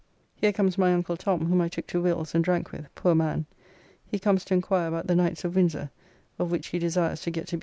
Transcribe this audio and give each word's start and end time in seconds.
Here 0.33 0.51
comes 0.51 0.79
my 0.79 0.95
uncle 0.95 1.15
Tom, 1.15 1.45
whom 1.45 1.61
I 1.61 1.69
took 1.69 1.85
to 1.85 2.01
Will's 2.01 2.33
and 2.33 2.43
drank 2.43 2.71
with, 2.71 2.87
poor 2.95 3.13
man, 3.13 3.45
he 4.03 4.17
comes 4.17 4.43
to 4.45 4.55
inquire 4.55 4.87
about 4.87 5.05
the 5.05 5.13
knights 5.15 5.43
of 5.43 5.55
Windsor, 5.55 5.91
of 6.39 6.49
which 6.49 6.65
he 6.69 6.79
desires 6.79 7.21
to 7.21 7.29
get 7.29 7.45
to 7.49 7.57
be 7.57 7.59
one. 7.59 7.59